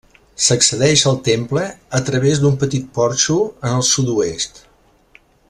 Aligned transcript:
S'accedeix 0.43 1.03
al 1.11 1.19
temple 1.27 1.65
a 1.99 2.01
través 2.07 2.41
d'un 2.45 2.57
petit 2.65 2.89
porxo 2.97 3.37
en 3.51 3.77
el 3.81 3.87
sud-oest. 3.93 4.61